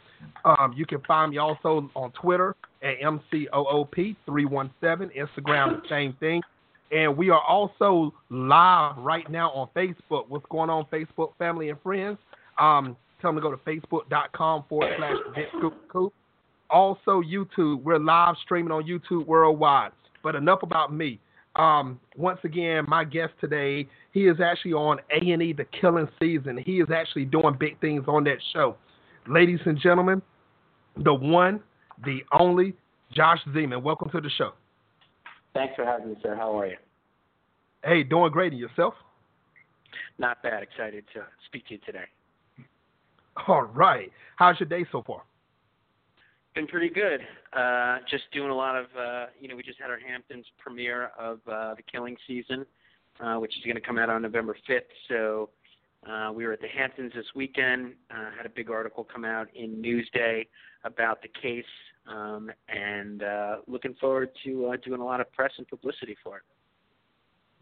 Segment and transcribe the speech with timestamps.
[0.46, 4.16] Um, you can find me also on Twitter at MCOOP317,
[4.82, 6.42] Instagram, the same thing.
[6.94, 10.26] And we are also live right now on Facebook.
[10.28, 12.20] What's going on, Facebook, family, and friends?
[12.60, 15.48] Um, tell them to go to facebook.com forward slash
[15.92, 16.14] Coop.
[16.70, 17.82] Also, YouTube.
[17.82, 19.92] We're live streaming on YouTube worldwide.
[20.22, 21.20] But enough about me.
[21.56, 26.58] Um, once again, my guest today, he is actually on A&E The Killing Season.
[26.58, 28.76] He is actually doing big things on that show.
[29.28, 30.22] Ladies and gentlemen,
[31.04, 31.60] the one,
[32.06, 32.74] the only,
[33.12, 33.82] Josh Zeman.
[33.82, 34.54] Welcome to the show.
[35.54, 36.36] Thanks for having me, sir.
[36.36, 36.78] How are you?
[37.84, 38.52] Hey, doing great.
[38.54, 38.94] And yourself?
[40.18, 40.64] Not bad.
[40.64, 42.06] Excited to speak to you today.
[43.48, 44.12] All right.
[44.36, 45.24] How's your day so far?
[46.56, 47.22] Been pretty good.
[47.52, 51.10] Uh, just doing a lot of, uh, you know, we just had our Hamptons premiere
[51.18, 52.66] of uh, the Killing season,
[53.20, 54.82] uh, which is going to come out on November 5th.
[55.10, 55.50] So
[56.10, 57.94] uh, we were at the Hamptons this weekend.
[58.12, 60.48] Uh, had a big article come out in Newsday
[60.84, 61.66] about the case,
[62.08, 66.38] um, and uh, looking forward to uh, doing a lot of press and publicity for
[66.38, 66.44] it.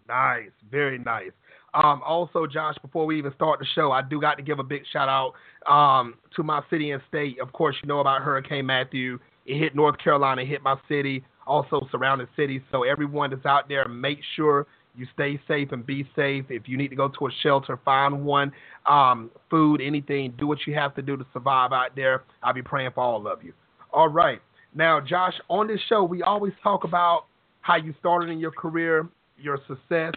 [0.08, 1.32] Nice, very nice.
[1.74, 4.64] Um, also, Josh, before we even start the show, I do got to give a
[4.64, 5.34] big shout out
[5.72, 7.40] um, to my city and state.
[7.40, 9.20] Of course, you know about Hurricane Matthew.
[9.46, 12.62] It hit North Carolina, hit my city, also surrounding cities.
[12.72, 16.46] So everyone that's out there, make sure you stay safe and be safe.
[16.50, 18.52] If you need to go to a shelter, find one.
[18.86, 22.24] Um, food, anything, do what you have to do to survive out there.
[22.44, 23.54] I'll be praying for all of you.
[23.94, 24.42] All right.
[24.74, 27.26] Now, Josh, on this show, we always talk about
[27.62, 29.08] how you started in your career
[29.44, 30.14] your success,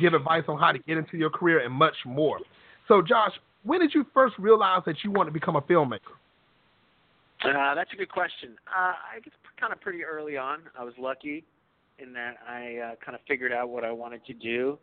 [0.00, 2.38] give advice on how to get into your career, and much more.
[2.88, 3.32] So, Josh,
[3.64, 6.16] when did you first realize that you wanted to become a filmmaker?
[7.44, 8.56] Uh, that's a good question.
[8.68, 10.60] Uh, I guess kind of pretty early on.
[10.78, 11.44] I was lucky
[12.02, 14.78] in that I uh, kind of figured out what I wanted to do,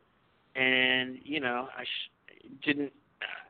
[0.55, 2.91] and you know, I sh- didn't.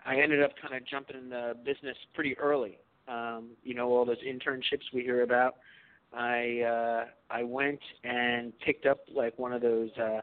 [0.06, 2.80] I ended up kind of jumping in the business pretty early.
[3.08, 5.56] Um, you know, all those internships we hear about.
[6.14, 10.22] I uh, I went and picked up like one of those uh,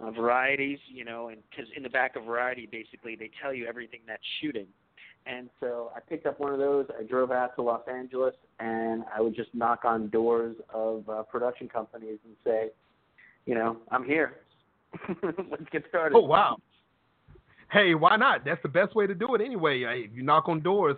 [0.00, 3.66] uh, varieties, you know, and because in the back of Variety, basically they tell you
[3.66, 4.66] everything that's shooting.
[5.26, 6.86] And so I picked up one of those.
[6.98, 11.22] I drove out to Los Angeles, and I would just knock on doors of uh,
[11.22, 12.70] production companies and say,
[13.46, 14.38] you know, I'm here.
[15.22, 16.16] Let's get started.
[16.16, 16.58] Oh wow!
[17.70, 18.44] Hey, why not?
[18.44, 19.82] That's the best way to do it anyway.
[19.82, 20.96] If you knock on doors,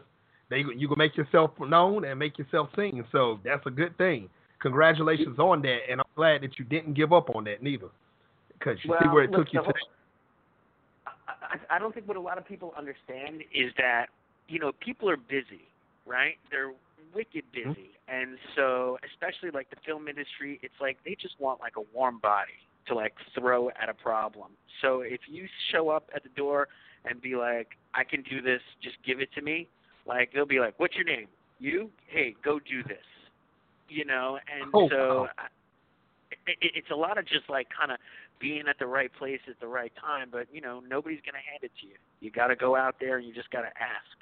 [0.51, 3.05] they you can make yourself known and make yourself seen.
[3.13, 4.29] So that's a good thing.
[4.61, 7.89] Congratulations on that, and I'm glad that you didn't give up on that neither,
[8.59, 9.81] because you well, see where it look, took you whole, today.
[11.55, 14.07] I, I don't think what a lot of people understand is that
[14.49, 15.69] you know people are busy,
[16.07, 16.37] right?
[16.51, 16.73] They're
[17.15, 17.71] wicked Mm-hmm.
[17.71, 18.15] busy, mm-hmm.
[18.15, 22.19] and so especially like the film industry, it's like they just want like a warm
[22.19, 22.59] body
[22.89, 24.49] to like throw at a problem.
[24.83, 26.69] So if you show up at the door
[27.05, 29.69] and be like, "I can do this, just give it to me,"
[30.07, 31.29] like they'll be like, "What's your name?"
[31.61, 31.91] You?
[32.09, 33.05] Hey, go do this.
[33.89, 35.29] You know, and oh, so wow.
[35.39, 35.47] I,
[36.47, 37.99] it, it's a lot of just like kind of
[38.41, 40.29] being at the right place at the right time.
[40.31, 41.95] But you know, nobody's gonna hand it to you.
[42.21, 44.17] You got to go out there and you just got to ask.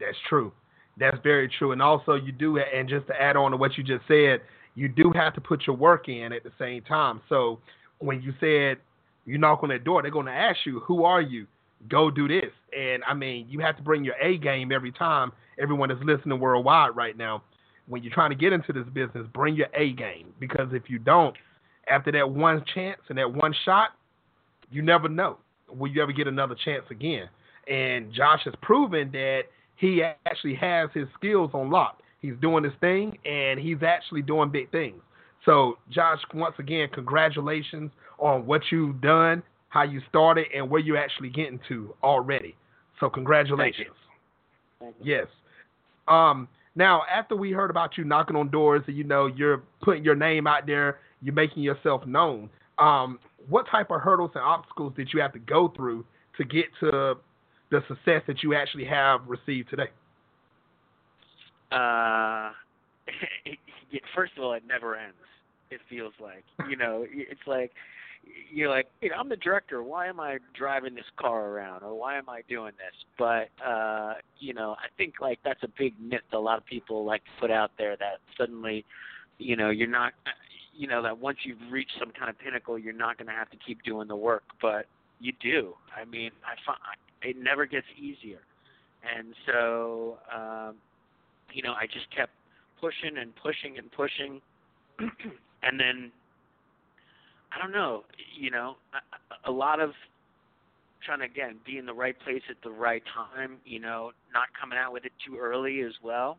[0.00, 0.52] That's true.
[0.98, 1.72] That's very true.
[1.72, 4.40] And also, you do, and just to add on to what you just said,
[4.74, 7.20] you do have to put your work in at the same time.
[7.28, 7.58] So
[7.98, 8.78] when you said
[9.26, 11.46] you knock on that door, they're going to ask you, "Who are you?"
[11.88, 12.50] go do this.
[12.76, 15.32] And I mean, you have to bring your A game every time.
[15.60, 17.42] Everyone is listening worldwide right now.
[17.86, 20.98] When you're trying to get into this business, bring your A game because if you
[20.98, 21.36] don't,
[21.90, 23.90] after that one chance and that one shot,
[24.70, 25.38] you never know
[25.70, 27.28] will you ever get another chance again.
[27.68, 29.42] And Josh has proven that
[29.76, 32.00] he actually has his skills on lock.
[32.20, 35.00] He's doing his thing and he's actually doing big things.
[35.44, 40.96] So, Josh, once again, congratulations on what you've done, how you started, and where you're
[40.96, 42.56] actually getting to already.
[42.98, 43.94] So, congratulations.
[44.80, 45.14] Thank you.
[45.14, 45.26] Yes.
[46.08, 50.04] Um, now, after we heard about you knocking on doors, and you know you're putting
[50.04, 52.50] your name out there, you're making yourself known.
[52.78, 53.18] Um,
[53.48, 56.04] what type of hurdles and obstacles did you have to go through
[56.36, 57.16] to get to
[57.70, 59.88] the success that you actually have received today?
[61.70, 62.50] Uh,
[64.14, 65.16] first of all, it never ends.
[65.70, 67.72] It feels like you know, it's like
[68.52, 69.82] you're like, you know, I'm the director.
[69.82, 73.04] Why am I driving this car around, or why am I doing this?
[73.18, 77.04] But uh, you know, I think like that's a big myth a lot of people
[77.04, 78.84] like to put out there that suddenly,
[79.38, 80.12] you know, you're not,
[80.78, 83.50] you know, that once you've reached some kind of pinnacle, you're not going to have
[83.50, 84.44] to keep doing the work.
[84.62, 84.86] But
[85.18, 85.74] you do.
[85.94, 86.78] I mean, I find
[87.22, 88.38] it never gets easier,
[89.02, 90.76] and so, um,
[91.52, 92.30] you know, I just kept
[92.80, 94.40] pushing and pushing and pushing,
[95.64, 96.12] and then
[97.52, 98.04] I don't know,
[98.38, 98.76] you know,
[99.44, 99.90] a, a lot of
[101.04, 103.56] trying to again be in the right place at the right time.
[103.64, 106.38] You know, not coming out with it too early as well.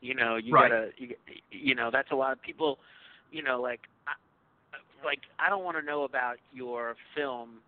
[0.00, 0.70] You know, you Right.
[0.70, 1.14] gotta, you,
[1.50, 2.78] you know, that's a lot of people.
[3.30, 4.12] You know, like, I,
[5.04, 7.58] like I don't want to know about your film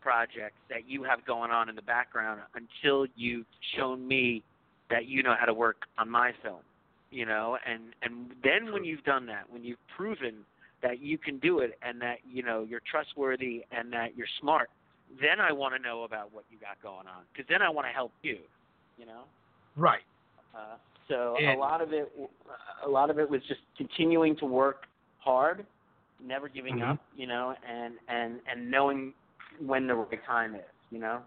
[0.00, 3.46] project that you have going on in the background until you've
[3.76, 4.42] shown me
[4.90, 6.60] that you know how to work on my film.
[7.10, 10.44] You know, and and then when you've done that, when you've proven
[10.82, 14.68] that you can do it and that you know you're trustworthy and that you're smart
[15.20, 17.86] then i want to know about what you got going on because then i want
[17.86, 18.38] to help you
[18.98, 19.22] you know
[19.76, 20.02] Right.
[20.54, 20.76] uh,
[21.08, 22.12] so And- a lot of it
[22.84, 24.86] a lot of it was just continuing to work
[25.22, 25.66] hard
[26.24, 26.92] never giving Mhm.
[26.92, 29.12] up you know and and and knowing
[29.60, 31.20] when the right time is you know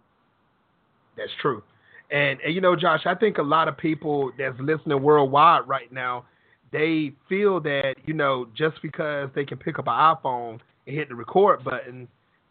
[1.17, 1.63] That's true.
[2.11, 5.91] And, and you know, Josh, I think a lot of people that's listening worldwide right
[5.91, 6.25] now,
[6.71, 11.09] they feel that you know just because they can pick up an iPhone and hit
[11.09, 12.07] the record button,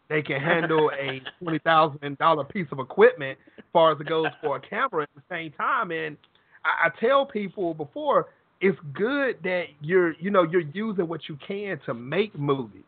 [0.09, 4.27] they can handle a twenty thousand dollar piece of equipment as far as it goes
[4.41, 5.91] for a camera at the same time.
[5.91, 6.17] And
[6.65, 8.27] I, I tell people before,
[8.61, 12.83] it's good that you're you know you're using what you can to make movies,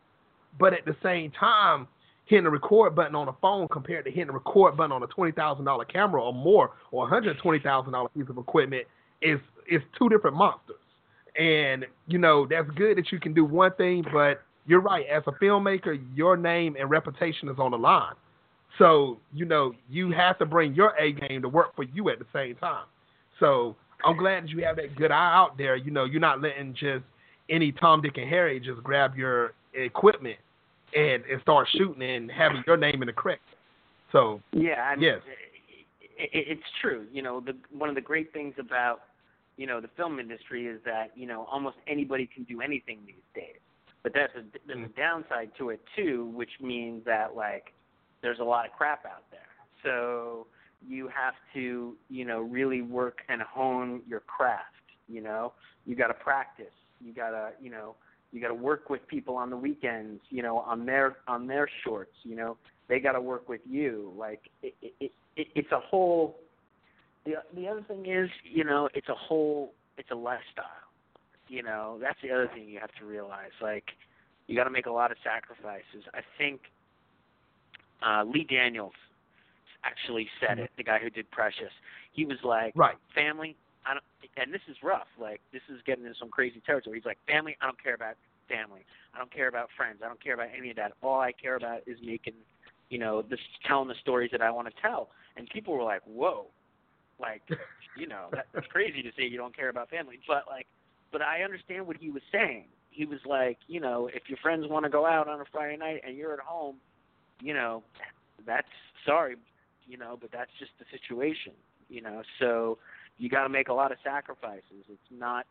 [0.60, 1.88] but at the same time,
[2.26, 5.08] hitting the record button on a phone compared to hitting the record button on a
[5.08, 8.86] twenty thousand dollar camera or more or a hundred twenty thousand dollar piece of equipment
[9.22, 10.78] is is two different monsters.
[11.38, 15.06] And you know that's good that you can do one thing, but you're right.
[15.08, 18.16] As a filmmaker, your name and reputation is on the line.
[18.78, 22.20] So you know you have to bring your A game to work for you at
[22.20, 22.86] the same time.
[23.40, 23.76] So
[24.06, 25.76] I'm glad that you have that good eye out there.
[25.76, 27.04] You know you're not letting just
[27.50, 30.38] any Tom, Dick, and Harry just grab your equipment
[30.96, 33.44] and, and start shooting and having your name in the credits.
[34.12, 35.22] So Yeah, I mean, Yes.
[36.18, 37.06] it, it, it's true.
[37.12, 39.02] You know, the one of the great things about
[39.58, 43.16] you know the film industry is that you know almost anybody can do anything these
[43.36, 43.60] days.
[44.04, 44.96] But that's a there's a mm.
[44.96, 47.74] downside to it too, which means that like
[48.22, 49.42] there's a lot of crap out there.
[49.84, 50.48] So
[50.86, 54.74] you have to you know really work and hone your craft.
[55.08, 55.54] You know,
[55.86, 56.66] you got to practice.
[57.00, 57.96] You got to you know
[58.32, 60.22] you got to work with people on the weekends.
[60.30, 62.14] You know, on their on their shorts.
[62.24, 62.58] You know,
[62.88, 64.14] they got to work with you.
[64.18, 66.38] Like it, it, it, it, it's a whole.
[67.26, 69.74] The the other thing is, you know, it's a whole.
[69.98, 70.66] It's a lifestyle.
[71.48, 73.52] You know, that's the other thing you have to realize.
[73.62, 73.86] Like,
[74.48, 76.04] you got to make a lot of sacrifices.
[76.14, 76.60] I think
[78.06, 78.92] uh, Lee Daniels
[79.84, 80.62] actually said mm-hmm.
[80.62, 80.72] it.
[80.78, 81.72] The guy who did Precious.
[82.14, 83.56] He was like, right, family.
[83.86, 84.04] I don't,
[84.36, 85.08] and this is rough.
[85.20, 86.98] Like this is getting into some crazy territory.
[86.98, 87.56] He's like, family.
[87.62, 88.16] I don't care about
[88.50, 88.86] family.
[89.14, 90.00] I don't care about friends.
[90.04, 90.94] I don't care about any of that.
[91.02, 92.34] All I care about is making,
[92.90, 95.10] you know, this telling the stories that I want to tell.
[95.36, 96.48] And people were like, whoa,
[97.20, 97.42] like,
[97.98, 100.20] you know, that, that's crazy to say you don't care about family.
[100.28, 100.68] But like,
[101.12, 102.66] but I understand what he was saying.
[102.92, 105.78] He was like, you know, if your friends want to go out on a Friday
[105.78, 106.78] night and you're at home,
[107.40, 107.84] you know,
[108.46, 108.68] that's
[109.06, 109.36] sorry,
[109.88, 111.54] you know, but that's just the situation,
[111.90, 112.22] you know.
[112.40, 112.78] So
[113.18, 114.84] you got to make a lot of sacrifices.
[114.90, 115.46] It's not,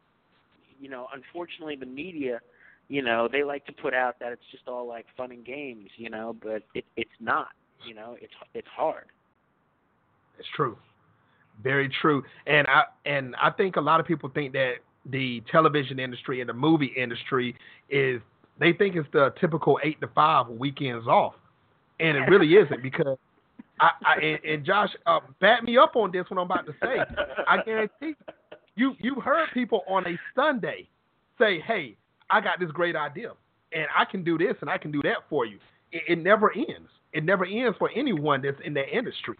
[0.81, 2.40] you know, unfortunately the media,
[2.88, 5.90] you know, they like to put out that it's just all like fun and games,
[5.97, 7.49] you know, but it it's not,
[7.87, 9.07] you know, it's it's hard.
[10.38, 10.76] it's true,
[11.62, 12.23] very true.
[12.47, 14.75] And I and I think a lot of people think that
[15.07, 17.57] the television industry and the movie industry
[17.90, 18.21] is
[18.59, 21.35] they think it's the typical eight to five weekends off,
[22.00, 23.19] and it really isn't because
[23.80, 26.25] I, I and, and Josh, uh, back me up on this.
[26.28, 26.99] What I'm about to say.
[27.47, 28.14] I guarantee
[28.75, 30.88] you, you heard people on a Sunday
[31.38, 31.97] say, "Hey,
[32.30, 33.33] I got this great idea,
[33.73, 35.59] and I can do this and I can do that for you."
[35.92, 36.88] It, it never ends.
[37.12, 39.37] It never ends for anyone that's in that industry,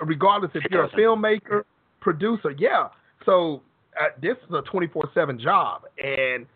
[0.00, 1.64] regardless if you're a filmmaker,
[2.00, 2.52] producer.
[2.58, 2.88] Yeah.
[3.24, 3.62] So
[4.00, 6.46] uh, this is a 24/7 job, and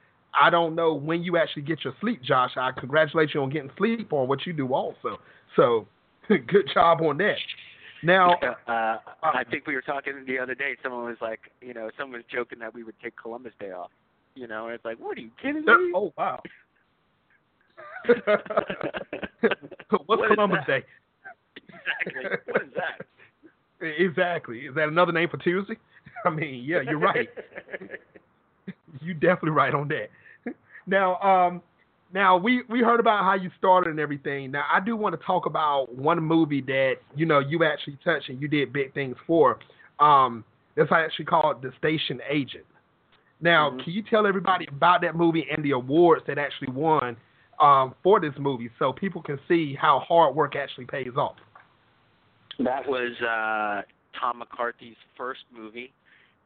[0.41, 2.53] I don't know when you actually get your sleep, Josh.
[2.57, 5.19] I congratulate you on getting sleep on what you do also.
[5.57, 5.87] So
[6.47, 7.37] good job on that.
[8.02, 8.35] Now,
[8.69, 10.76] uh, I think we were talking the other day.
[10.83, 13.90] Someone was like, you know, someone was joking that we would take Columbus Day off.
[14.35, 15.93] You know, and it's like, what are you kidding me?
[15.95, 16.43] Oh wow.
[20.07, 20.59] What's What Columbus?
[20.66, 20.83] Day?
[22.07, 22.52] Exactly.
[22.52, 23.07] What is that?
[23.87, 24.59] Exactly.
[24.61, 25.76] Is that another name for Tuesday?
[26.25, 27.28] I mean, yeah, you're right.
[29.00, 30.54] you definitely right on that.
[30.87, 31.62] Now, um,
[32.14, 34.52] now we we heard about how you started and everything.
[34.52, 38.28] Now, I do want to talk about one movie that you know you actually touched
[38.30, 39.59] and you did big things for.
[39.99, 40.44] Um,
[40.76, 42.64] that's actually called The Station Agent.
[43.40, 43.85] Now, Mhm.
[43.85, 47.16] can you tell everybody about that movie and the awards that actually won
[47.61, 51.37] um, for this movie, so people can see how hard work actually pays off?
[52.59, 53.83] That was uh,
[54.18, 55.92] Tom McCarthy's first movie.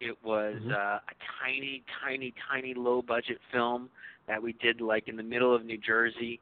[0.01, 0.71] It was Mhm.
[0.71, 3.91] uh, a tiny, tiny, tiny low budget film
[4.27, 6.41] that we did like in the middle of New Jersey,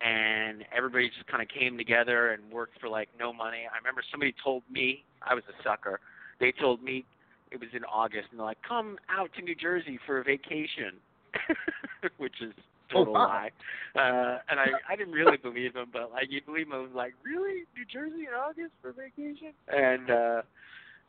[0.00, 3.66] and everybody just kind of came together and worked for like no money.
[3.72, 6.00] I remember somebody told me I was a sucker.
[6.40, 7.04] They told me
[7.50, 11.00] it was in August, and they're like, "Come out to New Jersey for a vacation,"
[12.18, 12.52] which is
[12.94, 13.26] Oh, total wow.
[13.26, 13.50] lie.
[13.94, 16.90] Uh, and I, I didn't really believe him, but like you believe him, I was
[16.94, 19.52] like, really, New Jersey in August for vacation?
[19.68, 20.42] And uh,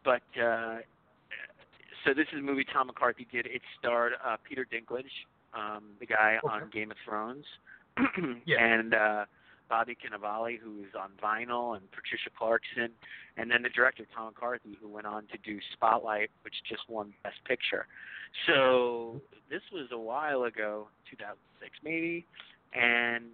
[0.06, 0.78] but uh,
[2.06, 3.46] so this is a movie Tom McCarthy did.
[3.48, 5.06] It starred uh, Peter Dinklage,
[5.54, 7.46] um, the guy on Game of Thrones,
[8.46, 8.64] Yeah.
[8.64, 9.26] and uh,
[9.70, 12.90] Bobby Cannavale, who is on Vinyl, and Patricia Clarkson,
[13.38, 17.14] and then the director Tom McCarthy, who went on to do Spotlight, which just won
[17.24, 17.88] Best Picture.
[18.48, 22.26] So this was a while ago, 2006 maybe,
[22.74, 23.26] and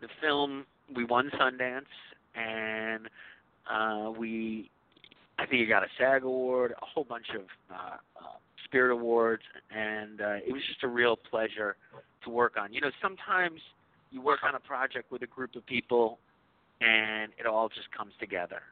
[0.00, 0.64] the film
[0.94, 1.84] we won Sundance,
[2.34, 3.08] and
[3.70, 4.70] uh, we
[5.38, 9.42] I think it got a SAG award, a whole bunch of uh, uh, Spirit awards,
[9.70, 11.76] and uh, it was just a real pleasure
[12.24, 12.72] to work on.
[12.72, 13.60] You know, sometimes
[14.10, 16.18] you work on a project with a group of people,
[16.80, 18.62] and it all just comes together.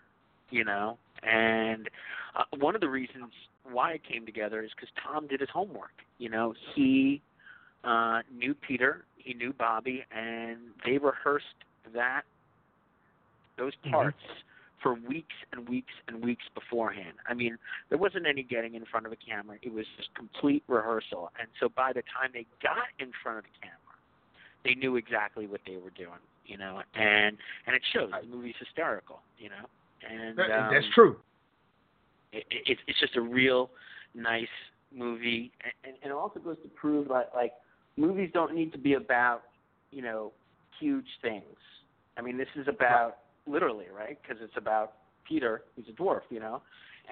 [0.50, 1.88] You know, and
[2.36, 3.32] uh, one of the reasons
[3.70, 5.90] why it came together is because Tom did his homework.
[6.18, 7.22] You know, he
[7.82, 11.46] uh, knew Peter, he knew Bobby, and they rehearsed
[11.94, 12.22] that
[13.56, 13.92] those Mhm.
[13.92, 14.22] parts
[14.84, 17.14] for weeks and weeks and weeks beforehand.
[17.26, 17.56] I mean,
[17.88, 19.56] there wasn't any getting in front of a camera.
[19.62, 21.32] It was just complete rehearsal.
[21.40, 23.78] And so by the time they got in front of the camera,
[24.62, 26.82] they knew exactly what they were doing, you know.
[26.94, 28.10] And and it shows.
[28.20, 29.64] The movie's hysterical, you know.
[30.08, 31.16] And That- um, that's true.
[32.32, 33.70] it, it, it's just a real
[34.14, 34.46] nice
[34.94, 37.52] movie, and, and, and it also goes to prove that like
[37.96, 39.44] movies don't need to be about
[39.90, 40.30] you know
[40.78, 41.56] huge things.
[42.18, 44.94] I mean, this is about literally right because it's about
[45.28, 46.62] Peter, who's a dwarf, you know,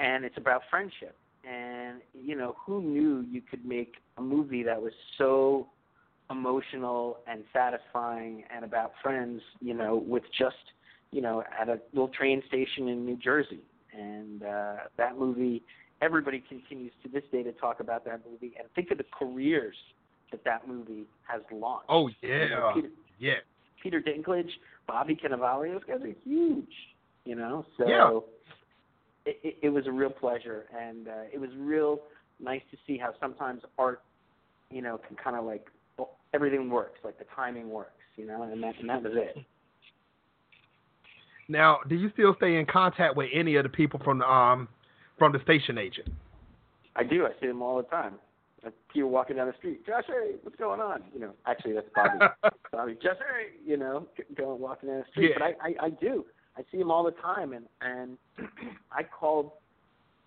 [0.01, 1.17] and it's about friendship.
[1.49, 5.69] And you know, who knew you could make a movie that was so
[6.31, 10.57] emotional and satisfying and about friends, you know, with just
[11.11, 13.62] you know at a little train station in New Jersey
[13.93, 15.62] and uh, that movie
[16.01, 19.77] everybody continues to this day to talk about that movie and think of the careers
[20.33, 21.87] that that movie has launched.
[21.89, 23.33] Oh You know, yeah, Peter, yeah.
[23.83, 24.51] Peter Dinklage,
[24.87, 26.73] Bobby Cannavale, those guys are huge.
[27.25, 29.33] You know, so Yeah.
[29.33, 32.01] it, it, it was a real pleasure, and uh, it was real
[32.41, 34.03] nice to see how sometimes art,
[34.71, 38.43] you know, can kind of like well, everything works, like the timing works, you know,
[38.43, 39.37] and that and that was it.
[41.49, 44.69] Now, do you still stay in contact with any of the people from the um
[45.19, 46.09] from the station agent?
[46.97, 47.25] I do.
[47.27, 48.15] I see them all the time.
[48.64, 51.02] Like people walking down the street, Josh, hey, what's going on?
[51.12, 52.19] You know, actually that's Bobby.
[52.73, 55.31] Bobby, Josh, hey, you know, going walking down the street.
[55.31, 55.37] Yeah.
[55.38, 56.25] But I, I, I do.
[56.57, 58.19] I see him all the time, and and
[58.92, 59.50] I called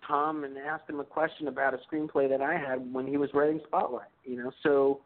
[0.06, 3.30] Tom and asked him a question about a screenplay that I had when he was
[3.32, 4.08] writing Spotlight.
[4.24, 5.00] You know, so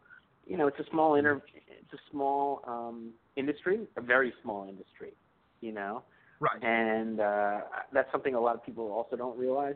[0.45, 5.13] you know, it's a small inter, it's a small um industry, a very small industry.
[5.61, 6.03] You know,
[6.39, 6.61] Right.
[6.63, 7.59] and uh,
[7.93, 9.75] that's something a lot of people also don't realize.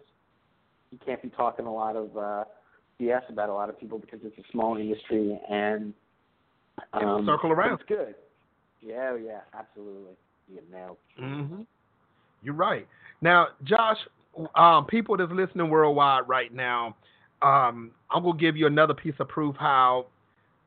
[0.91, 2.43] You can't be talking a lot of uh,
[2.99, 5.93] BS about a lot of people because it's a small industry and
[6.93, 7.79] um, circle around.
[7.79, 8.15] It's good.
[8.81, 10.13] Yeah, yeah, absolutely.
[10.47, 10.97] You nailed.
[11.17, 11.61] hmm
[12.43, 12.87] You're right.
[13.21, 13.97] Now, Josh,
[14.55, 16.95] um, people that's listening worldwide right now,
[17.41, 20.07] um, I'm gonna give you another piece of proof how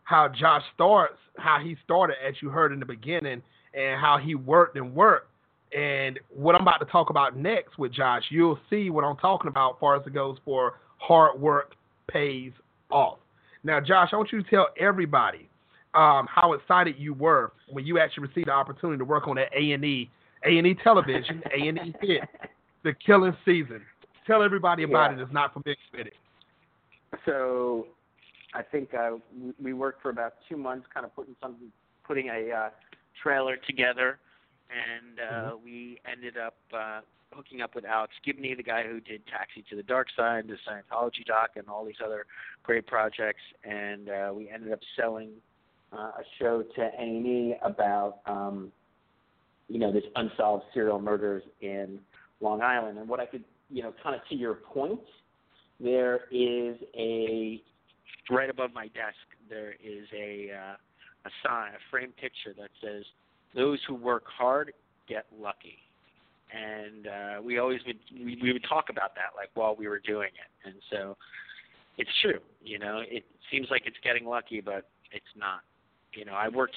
[0.04, 3.42] how Josh starts, how he started, as you heard in the beginning,
[3.74, 5.30] and how he worked and worked
[5.76, 9.48] And what I'm about to talk about next with Josh, you'll see what I'm talking
[9.48, 11.74] about as far as it goes for hard work
[12.10, 12.52] pays
[12.90, 13.18] off.
[13.64, 15.48] Now, Josh, I want you to tell everybody
[15.94, 19.48] um, how excited you were when you actually received the opportunity to work on that
[19.56, 20.10] A and E
[20.44, 22.22] A and E television A and E hit,
[22.84, 23.82] The Killing Season.
[24.26, 25.18] Tell everybody about Yeah.
[25.18, 25.22] it.
[25.22, 26.14] It's not for big with it.
[27.24, 27.86] So,
[28.54, 31.70] I think uh, we- we worked for about two months, kind of putting something,
[32.04, 32.70] putting a uh,
[33.22, 34.18] trailer together,
[34.70, 37.00] and uh, we ended up uh,
[37.32, 40.56] hooking up with Alex Gibney, the guy who did Taxi to the Dark Side, the
[40.68, 42.26] Scientology doc, and all these other
[42.62, 45.30] great projects, and uh, we ended up selling
[45.92, 48.72] uh, a show to A&E about, um,
[49.68, 51.98] you know, this unsolved serial murders in
[52.40, 55.00] Long Island, and what I could, you know, kind of to your point
[55.80, 57.62] there is a
[58.30, 59.16] right above my desk
[59.48, 60.76] there is a uh,
[61.24, 63.04] a sign a framed picture that says
[63.54, 64.72] those who work hard
[65.08, 65.78] get lucky
[66.52, 70.00] and uh we always would we, we would talk about that like while we were
[70.00, 71.16] doing it and so
[71.96, 75.60] it's true you know it seems like it's getting lucky but it's not
[76.14, 76.74] you know i worked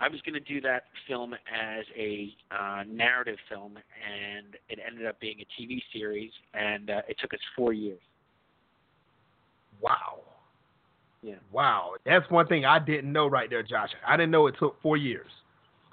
[0.00, 5.06] I was going to do that film as a uh, narrative film, and it ended
[5.06, 7.98] up being a TV series, and uh, it took us four years.
[9.80, 10.20] Wow.
[11.22, 11.34] Yeah.
[11.50, 11.94] Wow.
[12.06, 13.90] That's one thing I didn't know right there, Josh.
[14.06, 15.26] I didn't know it took four years.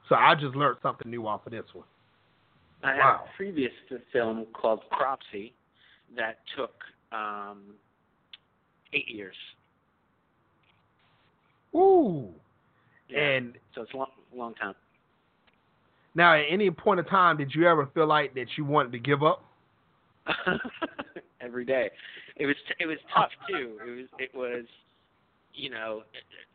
[0.09, 1.85] So I just learned something new off of this one.
[2.83, 3.25] I had Wow.
[3.25, 3.71] a previous
[4.13, 5.53] film called Cropsy
[6.15, 6.74] that took
[7.12, 7.74] um,
[8.93, 9.35] eight years.
[11.75, 12.29] Ooh.
[13.09, 13.19] Yeah.
[13.19, 14.75] And so it's a long, long time.
[16.15, 19.00] now, at any point of time, did you ever feel like that you wanted to
[19.00, 19.43] give up?
[21.41, 21.91] Every day,
[22.38, 23.77] it was it was tough too.
[23.85, 24.65] It was it was,
[25.55, 26.03] you know,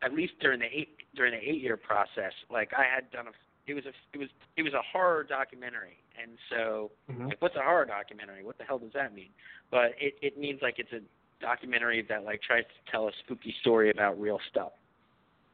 [0.03, 2.33] at least during the eight during the eight year process.
[2.49, 3.31] Like I had done a
[3.69, 7.27] it was a it was it was a horror documentary, and so Mhm.
[7.29, 8.43] like what's a horror documentary?
[8.43, 9.29] What the hell does that mean?
[9.69, 11.01] But it it means like it's a
[11.41, 14.73] documentary that like tries to tell a spooky story about real stuff.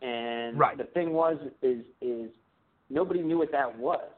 [0.02, 0.78] And Right.
[0.78, 2.32] the thing was is is
[2.90, 4.10] nobody knew what that was.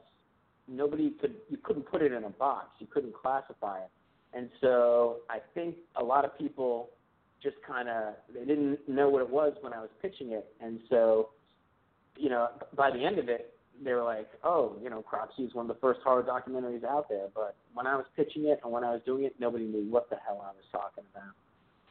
[0.68, 2.70] Nobody could you couldn't put it in a box.
[2.80, 3.90] You couldn't classify it.
[4.34, 6.92] And so I think a lot of people
[7.42, 10.54] just kind of they didn't know what it was when I was pitching it.
[10.62, 11.30] And so
[12.18, 15.54] you know, by the end of it, they were like, "Oh, you know, Cropsy is
[15.54, 18.72] one of the first horror documentaries out there." But when I was pitching it and
[18.72, 21.34] when I was doing it, nobody knew what the hell I was talking about.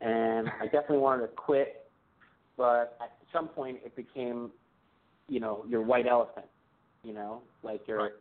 [0.06, 1.90] And I definitely wanted to quit,
[2.56, 4.50] but at some point it became,
[5.28, 6.46] you know, your white elephant.
[7.02, 8.12] You know, like you're, Right.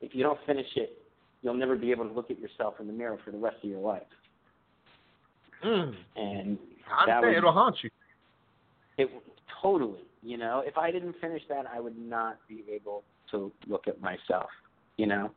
[0.00, 0.98] if you don't finish it,
[1.40, 3.70] you'll never be able to look at yourself in the mirror for the rest of
[3.70, 4.02] your life.
[5.62, 5.94] Mm.
[6.16, 6.58] And
[6.90, 7.26] I understand.
[7.26, 7.90] was It'll haunt you.
[8.98, 9.10] it
[9.62, 13.88] totally you know if i didn't finish that i would not be able to look
[13.88, 14.48] at myself
[14.96, 15.30] you know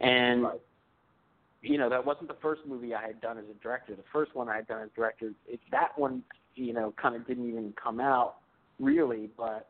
[0.00, 0.60] and Right.
[1.62, 4.34] you know that wasn't the first movie i had done as a director the first
[4.34, 6.22] one i had done as a director it, that one
[6.54, 8.36] you know kind of didn't even come out
[8.78, 9.68] really but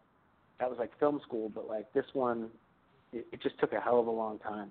[0.58, 2.48] that was like film school but like this one
[3.12, 4.70] it, it just took a hell of a long time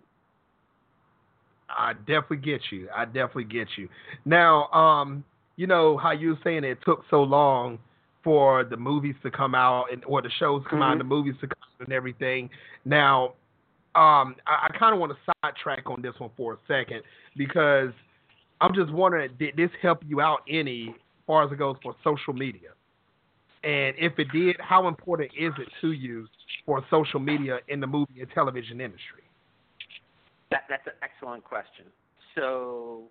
[1.67, 2.87] I definitely get you.
[2.95, 3.89] I definitely get you.
[4.23, 5.23] Now, um,
[5.55, 7.79] you know how you were saying it took so long
[8.23, 11.05] for the movies to come out and or the shows to come out and the
[11.05, 12.49] movies to come out and everything.
[12.83, 13.33] Now,
[13.93, 17.03] um, I, I kind of want to sidetrack on this one for a second
[17.37, 17.91] because
[18.59, 20.95] I'm just wondering, did this help you out any as
[21.27, 22.69] far as it goes for social media?
[23.63, 26.27] And if it did, how important is it to you
[26.65, 29.23] for social media in the movie and television industry?
[30.51, 31.85] That that's an excellent question.
[32.35, 33.03] So,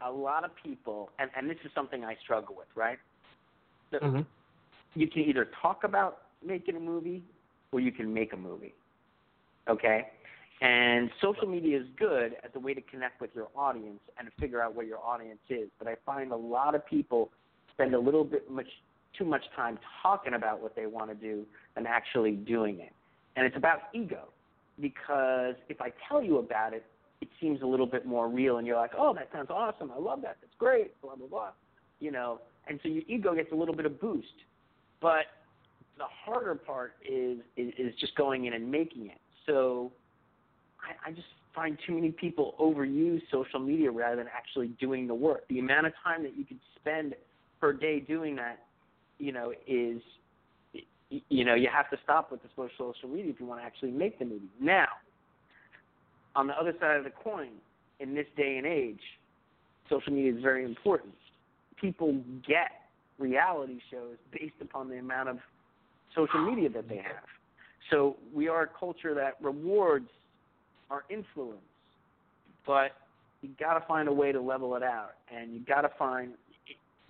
[0.00, 2.98] a lot of people, and and this is something I struggle with, right?
[3.90, 4.20] The- Mm-hmm.
[4.94, 7.22] You can either talk about making a movie,
[7.72, 8.74] or you can make a movie.
[9.68, 10.08] Okay,
[10.60, 14.32] and social media is good as a way to connect with your audience and to
[14.40, 15.68] figure out where your audience is.
[15.78, 17.30] But I find a lot of people
[17.74, 18.66] spend a little bit much
[19.16, 22.92] too much time talking about what they want to do than actually doing it.
[23.36, 24.28] And it's about ego
[24.80, 26.84] because if I tell you about it,
[27.20, 29.90] it seems a little bit more real, and you're like, "Oh, that sounds awesome!
[29.90, 30.36] I love that.
[30.40, 31.50] That's great." Blah blah blah.
[32.00, 34.26] You know, and so your ego gets a little bit of boost.
[35.00, 35.26] But
[35.96, 39.20] the harder part is is, is just going in and making it.
[39.46, 39.92] So
[40.80, 45.14] I, I just find too many people overuse social media rather than actually doing the
[45.14, 45.46] work.
[45.48, 47.14] The amount of time that you could spend
[47.60, 48.60] per day doing that,
[49.18, 50.00] you know, is
[51.30, 53.90] you know you have to stop with the social media if you want to actually
[53.90, 54.50] make the movie.
[54.60, 54.86] Now,
[56.38, 57.50] on the other side of the coin,
[57.98, 59.00] in this day and age,
[59.90, 61.12] social media is very important.
[61.80, 62.70] People get
[63.18, 65.38] reality shows based upon the amount of
[66.14, 67.26] social media that they have.
[67.90, 70.08] So we are a culture that rewards
[70.92, 71.58] our influence,
[72.64, 72.92] but
[73.42, 76.34] you got to find a way to level it out, and you got to find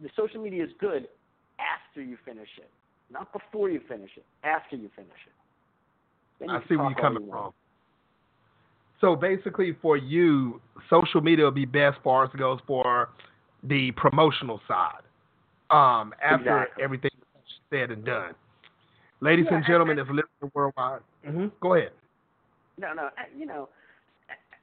[0.01, 1.07] the social media is good
[1.59, 2.71] after you finish it,
[3.13, 4.25] not before you finish it.
[4.43, 5.33] After you finish it.
[6.41, 7.53] Then you I see where you're coming you from.
[9.01, 13.11] So basically, for you, social media will be best far as it goes for
[13.63, 15.03] the promotional side.
[15.71, 16.85] Um, after Exactly.
[16.85, 17.11] everything
[17.71, 18.35] said and done.
[19.21, 21.93] Ladies Yeah, and gentlemen, and- if listening worldwide, hmm go ahead.
[22.79, 23.69] No, no, you know,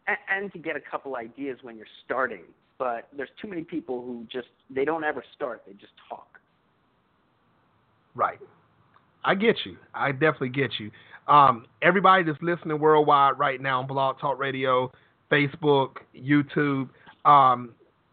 [0.07, 2.43] and, and to get a couple ideas when you're starting.
[2.77, 6.39] But there's too many people who just they don't ever start; they just talk.
[8.15, 8.39] Right.
[9.23, 9.77] I get you.
[9.93, 10.91] I definitely get you.
[11.27, 14.91] Um, everybody that's listening worldwide right now on Blog Talk Radio,
[15.31, 16.89] Facebook, YouTube,
[17.25, 17.71] um,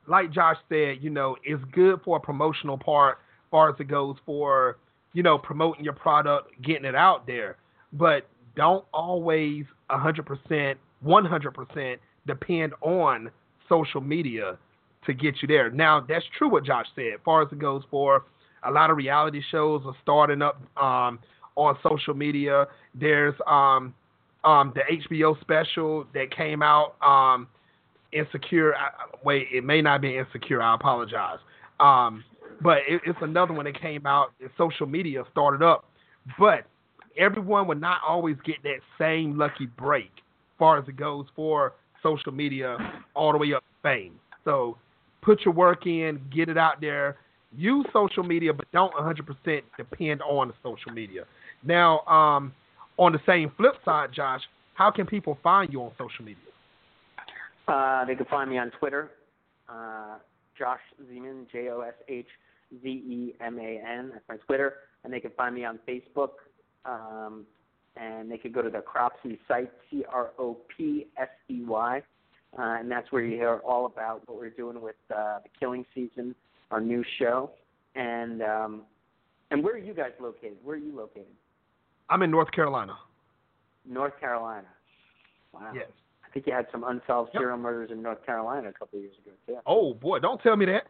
[0.08, 3.88] like Josh said, you know, it's good for a promotional part, as far as it
[3.88, 4.78] goes for,
[5.12, 7.56] you know, promoting your product, getting it out there.
[7.92, 11.96] But don't always 100%, 100%
[12.26, 13.30] depend on
[13.68, 14.58] social media
[15.06, 15.70] to get you there.
[15.70, 18.24] Now, that's true what Josh said, as far as it goes for
[18.64, 21.18] a lot of reality shows are starting up um,
[21.56, 22.66] on social media.
[22.94, 23.94] There's um,
[24.44, 27.48] um, the HBO special that came out, um,
[28.12, 28.74] Insecure.
[28.74, 28.90] I,
[29.24, 30.62] wait, it may not be Insecure.
[30.62, 31.38] I apologize.
[31.80, 32.24] Um,
[32.60, 34.32] but it, it's another one that came out.
[34.56, 35.84] Social media started up,
[36.38, 36.64] but
[37.18, 40.10] everyone would not always get that same lucky break,
[40.58, 42.76] far as it goes for social media,
[43.14, 44.18] all the way up to fame.
[44.44, 44.76] So
[45.22, 47.16] put your work in, get it out there.
[47.56, 51.24] Use social media, but don't 100% depend on social media.
[51.64, 52.52] Now, um,
[52.98, 54.42] on the same flip side, Josh,
[54.74, 56.42] how can people find you on social media?
[57.68, 59.10] Uh, they can find me on Twitter,
[59.68, 60.16] uh,
[60.58, 62.26] Josh Zeman, J O S H
[62.82, 64.10] Z E M A N.
[64.12, 66.30] That's my Twitter, and they can find me on Facebook.
[66.84, 67.46] Um,
[67.96, 72.02] and they could go to the Cropsey site, C R O P S E Y,
[72.58, 75.84] uh, and that's where you hear all about what we're doing with uh, the Killing
[75.94, 76.34] Season,
[76.70, 77.50] our new show.
[77.94, 78.82] And um,
[79.50, 80.56] and where are you guys located?
[80.64, 81.26] Where are you located?
[82.12, 82.94] I'm in North Carolina.
[83.88, 84.68] North Carolina.
[85.54, 85.72] Wow.
[85.74, 85.86] Yes.
[86.26, 87.40] I think you had some unsolved Yep.
[87.40, 89.58] serial murders in North Carolina a couple of years ago too.
[89.66, 90.84] Oh boy, don't tell me that.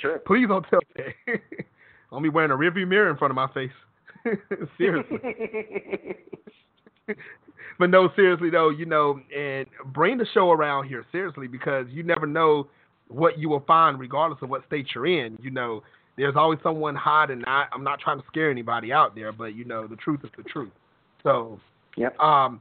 [0.00, 0.18] Sure.
[0.26, 1.40] Please don't tell me that.
[2.12, 3.70] I'll be wearing a rearview mirror in front of my face.
[4.78, 5.18] seriously.
[7.78, 12.02] but no, seriously though, you know, and bring the show around here seriously because you
[12.02, 12.68] never know
[13.08, 15.38] what you will find regardless of what state you're in.
[15.42, 15.82] You know,
[16.18, 17.42] there's always someone hiding.
[17.46, 20.30] I, I'm not trying to scare anybody out there, but you know, the truth is
[20.36, 20.72] the truth.
[21.22, 21.58] So,
[21.96, 22.18] Yep.
[22.20, 22.60] um,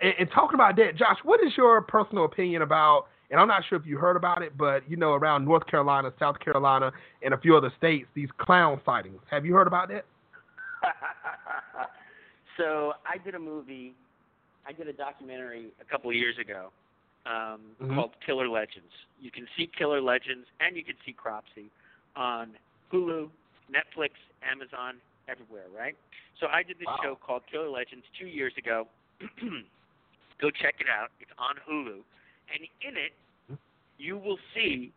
[0.00, 3.06] and, and talking about that, Josh, what is your personal opinion about?
[3.30, 6.12] And I'm not sure if you heard about it, but you know, around North Carolina,
[6.18, 9.20] South Carolina, and a few other states, these clown sightings.
[9.30, 10.04] Have you heard about that?
[12.56, 13.94] so I did a movie,
[14.66, 16.70] I did a documentary a couple of years ago
[17.26, 17.94] um, Mhm.
[17.94, 18.92] called Killer Legends.
[19.20, 21.70] You can see Killer Legends and you can see Cropsy
[22.16, 22.50] on
[22.92, 23.30] Hulu,
[23.70, 24.10] Netflix,
[24.42, 24.96] Amazon,
[25.28, 25.96] everywhere, right?
[26.40, 26.98] So I did this Wow.
[27.02, 28.86] show called Killer Legends two years ago.
[30.40, 31.10] Go check it out.
[31.20, 32.02] It's on Hulu.
[32.52, 33.12] And in it,
[33.98, 34.92] you will see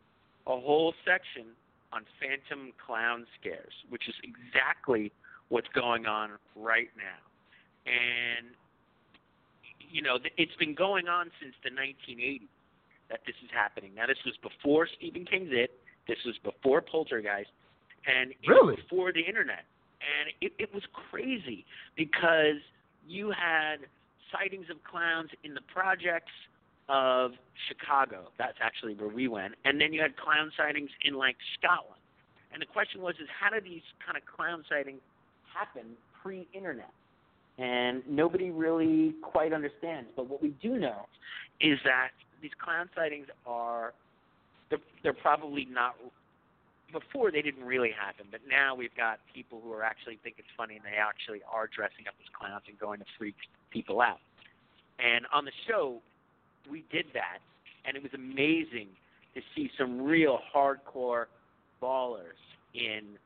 [0.48, 1.46] a whole section
[1.94, 5.12] on phantom clown scares, which is exactly
[5.50, 7.22] what's going on right now.
[7.86, 8.48] And
[9.92, 12.42] you know, it's been going on since the 1980s
[13.10, 13.92] that this is happening.
[13.96, 15.72] Now, this was before Stephen King's It.
[16.08, 17.50] This was before Poltergeist,
[18.08, 18.76] and Really?
[18.76, 19.66] before the internet.
[20.02, 21.66] And it, it was crazy
[21.96, 22.62] because
[23.08, 23.78] you had
[24.32, 26.32] sightings of clowns in the projects
[26.90, 27.32] of
[27.68, 28.30] Chicago.
[28.38, 29.56] That's actually where we went.
[29.66, 32.02] And then you had clown sightings in like Scotland.
[32.54, 35.02] And the question was, is how do these kind of clown sightings
[35.54, 35.84] happen
[36.22, 36.92] pre-internet?
[37.58, 40.10] And nobody really quite understands.
[40.16, 41.08] But what we do know
[41.62, 42.10] is that
[42.42, 43.94] these clown sightings are
[44.70, 45.96] they're, they're probably not
[46.92, 50.48] before they didn't really happen, but now we've got people who are actually think it's
[50.56, 53.36] funny and they actually are dressing up as clowns and going to freak
[53.72, 54.20] people out.
[55.00, 56.00] And on the show,
[56.70, 57.40] we did that,
[57.86, 58.88] and it was amazing
[59.36, 61.26] to see some real hardcore
[61.82, 62.40] ballers
[62.74, 63.18] in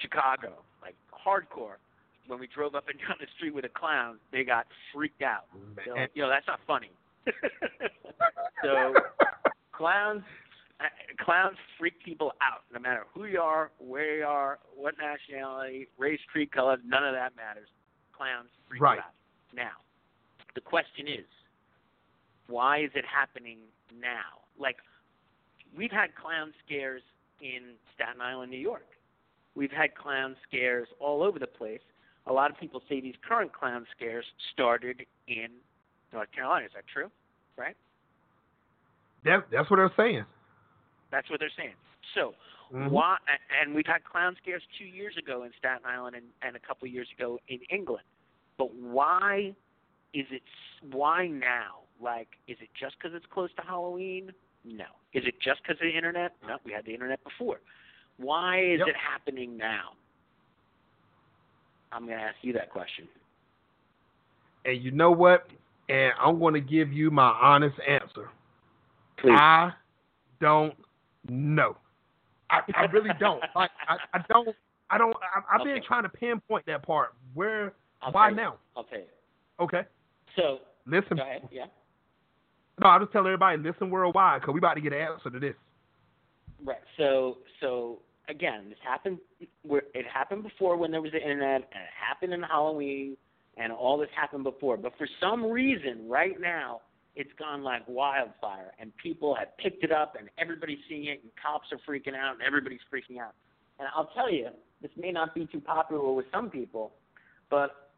[0.00, 1.76] Chicago, like hardcore.
[2.26, 5.44] When we drove up and down the street with a clown, they got freaked out.
[5.56, 5.76] Mm.
[5.84, 6.90] They're like, Yo, that's not funny.
[8.62, 8.94] so
[9.72, 10.22] clowns,
[11.18, 12.62] clowns freak people out.
[12.72, 17.14] No matter who you are, where you are, what nationality, race, creed, color, none of
[17.14, 17.68] that matters.
[18.16, 18.96] Clowns freak Right.
[18.96, 19.14] you out.
[19.54, 19.76] Now,
[20.54, 21.26] the question is,
[22.46, 23.58] why is it happening
[24.00, 24.40] now?
[24.58, 24.76] Like,
[25.76, 27.02] we've had clown scares
[27.40, 28.86] in Staten Island, New York.
[29.54, 31.80] We've had clown scares all over the place.
[32.26, 35.48] A lot of people say these current clown scares started in
[36.12, 36.66] North Carolina.
[36.66, 37.10] Is that true?
[37.56, 37.76] Right?
[39.24, 40.24] That, that's what they're saying.
[41.12, 41.74] That's what they're saying.
[42.14, 42.34] So
[42.72, 42.90] Mhm.
[42.90, 43.18] why?
[43.60, 46.88] And we've had clown scares two years ago in Staten Island and, and a couple
[46.88, 48.04] years ago in England.
[48.56, 49.54] But why
[50.14, 50.42] is it?
[50.90, 51.80] Why now?
[52.00, 54.32] Like, is it just because it's close to Halloween?
[54.64, 54.86] No.
[55.12, 56.34] Is it just because of the internet?
[56.46, 56.58] No.
[56.64, 57.60] We had the internet before.
[58.16, 58.88] Why is Yep.
[58.88, 59.94] it happening now?
[61.92, 63.06] I'm going to ask you that question.
[64.64, 65.50] And you know what?
[65.88, 68.30] And I'm going to give you my honest answer.
[69.18, 69.36] Please.
[69.38, 69.72] I
[70.40, 70.74] don't
[71.28, 71.76] know.
[72.50, 73.42] I, I really don't.
[73.54, 74.48] Like I, I don't.
[74.90, 75.14] I don't.
[75.16, 77.14] I, I've been trying to pinpoint that part.
[77.34, 77.72] Where?
[78.02, 78.56] I'll why now?
[78.76, 79.04] I'll tell you.
[79.60, 79.82] Okay.
[80.36, 81.16] So, Listen.
[81.16, 81.48] go ahead.
[81.50, 81.66] Yeah.
[82.80, 83.58] No, I'll just tell everybody.
[83.58, 85.54] Listen worldwide, because we about to get an answer to this.
[86.64, 86.78] Right.
[86.96, 89.18] So so again, this happened.
[89.62, 93.16] Where it happened before when there was the internet, and it happened in Halloween,
[93.56, 94.76] and all this happened before.
[94.76, 96.80] But for some reason, right now,
[97.14, 101.30] it's gone like wildfire, and people have picked it up, and everybody's seeing it, and
[101.40, 103.34] cops are freaking out, and everybody's freaking out.
[103.78, 104.48] And I'll tell you,
[104.80, 106.92] this may not be too popular with some people,
[107.50, 107.90] but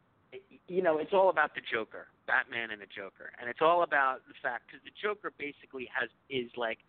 [0.67, 4.19] you know, it's all about the Joker, Batman and the Joker, and it's all about
[4.27, 6.79] the fact because the Joker basically has is like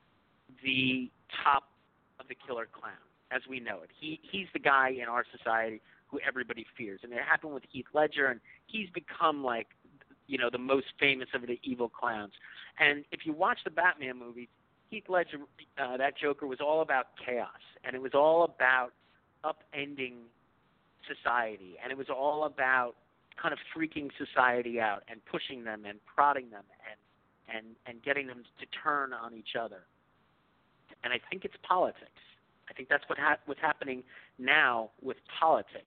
[0.62, 1.10] the
[1.44, 1.64] top
[2.18, 3.90] of the killer clown, as we know it.
[4.00, 7.86] He he's the guy in our society who everybody fears, and it happened with Heath
[7.94, 9.68] Ledger, and he's become like
[10.26, 12.32] you know the most famous of the evil clowns.
[12.78, 14.48] And if you watch the Batman movies,
[14.90, 15.38] Heath Ledger,
[15.78, 17.48] uh, that Joker was all about chaos,
[17.84, 18.92] and it was all about
[19.44, 20.26] upending
[21.06, 22.94] society, and it was all about
[23.40, 28.26] kind of freaking society out and pushing them and prodding them and and and getting
[28.26, 29.82] them to turn on each other.
[31.04, 32.22] And I think it's politics.
[32.68, 34.02] I think that's what ha- what's happening
[34.38, 35.84] now with politics.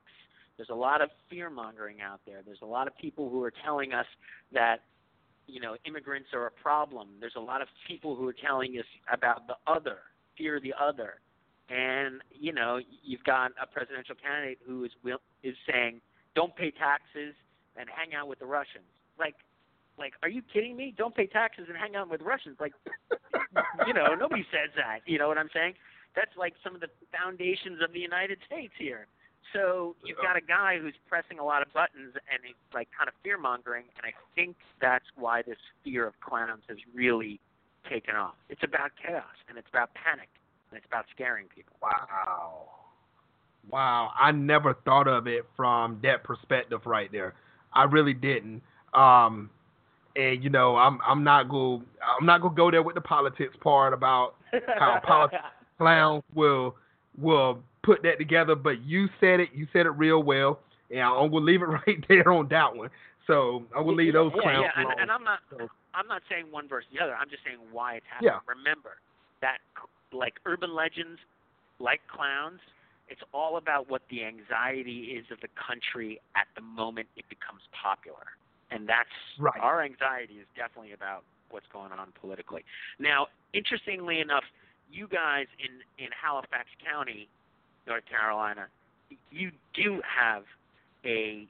[0.60, 2.41] There's a lot of fear mongering out there.
[2.45, 4.06] There's a lot of people who are telling us
[4.52, 4.82] that
[5.48, 7.08] you know immigrants are a problem.
[7.22, 10.00] There's a lot of people who are telling us about the other,
[10.38, 11.22] fear the other.
[11.69, 16.02] And you know, you've got a presidential candidate who is will, is saying,
[16.36, 17.36] "Don't pay taxes
[17.78, 19.36] and hang out with the Russians." Like,
[19.98, 20.93] like, are you kidding me?
[20.98, 22.58] Don't pay taxes and hang out with Russians?
[22.60, 22.74] Like,
[23.88, 25.00] you know, nobody says that.
[25.06, 25.76] You know what I'm saying?
[26.17, 29.08] That's like some of the foundations of the United States here.
[29.54, 33.08] So you've got a guy who's pressing a lot of buttons and he's like kind
[33.08, 37.40] of fear mongering, and I think that's why this fear of clowns has really
[37.90, 38.36] taken off.
[38.50, 40.30] It's about chaos and it's about panic
[40.70, 41.76] and it's about scaring people.
[41.82, 42.70] Wow.
[43.72, 44.12] Wow.
[44.20, 47.34] I never thought of it from that perspective right there.
[47.74, 48.62] I really didn't.
[48.94, 49.50] Um
[50.16, 51.82] and you know, I'm I'm not go
[52.20, 54.36] I'm not gonna go there with the politics part about
[54.78, 55.42] How politics-
[55.78, 56.76] clowns will
[57.19, 61.32] will put that together, but you said it, you said it real well, and I'm
[61.32, 62.89] gonna leave it right there on that one.
[63.27, 66.21] So I'm gonna leave those yeah, clowns Yeah, and, and I'm not So- I'm not
[66.29, 67.15] saying one versus the other.
[67.15, 68.32] I'm just saying why it's happening.
[68.34, 68.39] Yeah.
[68.47, 68.97] Remember
[69.41, 69.58] that
[70.13, 71.19] like urban legends,
[71.79, 72.60] like clowns,
[73.08, 77.62] it's all about what the anxiety is of the country at the moment it becomes
[77.73, 78.38] popular.
[78.71, 79.60] And that's Right.
[79.60, 82.63] our anxiety is definitely about what's going on politically.
[82.99, 84.43] Now, interestingly enough,
[84.91, 87.28] you guys in in Halifax County,
[87.88, 88.67] North Carolina,
[89.32, 90.43] you do have
[91.06, 91.47] a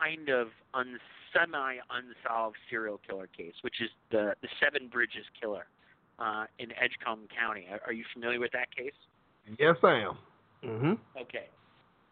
[0.00, 0.98] kind of un,
[1.32, 5.66] semi unsolved serial killer case, which is the the Seven Bridges killer
[6.18, 7.66] uh, in Edgecombe County.
[7.70, 8.92] Are, are you familiar with that case?
[9.58, 10.18] yes, I am.
[10.64, 10.98] Mhm.
[11.20, 11.48] Okay.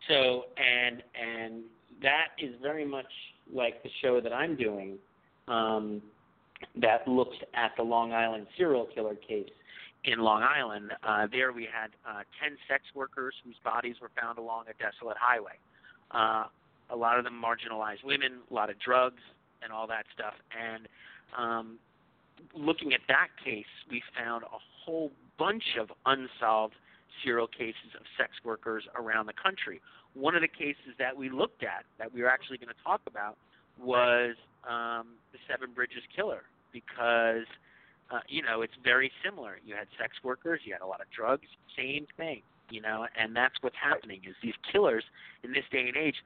[0.08, 1.64] So and and
[2.02, 3.10] that is very much
[3.52, 4.98] like the show that I'm doing,
[5.48, 6.02] um,
[6.76, 9.48] that looks at the Long Island serial killer case
[10.06, 10.92] in Long Island.
[11.02, 15.16] Uh, there we had uh, ten sex workers whose bodies were found along a desolate
[15.20, 15.58] highway.
[16.12, 16.44] Uh,
[16.90, 19.22] a lot of them marginalized women, a lot of drugs,
[19.62, 20.34] and all that stuff.
[20.54, 20.86] And
[21.36, 21.78] um,
[22.54, 26.74] looking at that case, we found a whole bunch of unsolved
[27.24, 29.80] serial cases of sex workers around the country.
[30.14, 33.00] One of the cases that we looked at, that we were actually going to talk
[33.06, 33.36] about,
[33.82, 34.36] was
[34.68, 36.42] um, the Seven Bridges killer,
[36.72, 37.46] because
[38.10, 39.58] uh, you know it's very similar.
[39.64, 43.34] You had sex workers, you had a lot of drugs, same thing, you know, and
[43.34, 44.20] that's what's happening.
[44.28, 45.04] Is these killers
[45.42, 46.16] in this day and age,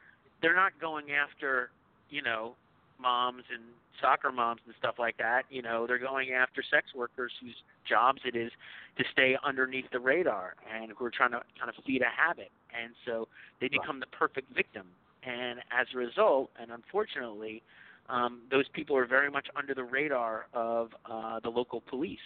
[0.42, 1.70] they're not going after,
[2.10, 2.54] you know,
[3.00, 3.62] moms and
[4.00, 5.42] soccer moms and stuff like that.
[5.50, 7.56] You know, they're going after sex workers whose
[7.88, 8.50] jobs it is
[8.98, 12.50] to stay underneath the radar and who are trying to kind of feed a habit.
[12.70, 13.28] And so
[13.60, 14.86] they become the perfect victim.
[15.22, 17.62] And as a result, and unfortunately,
[18.10, 22.18] um, those people are very much under the radar of uh, the local police.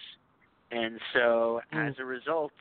[0.70, 1.88] And so Mm.
[1.88, 2.52] as a result,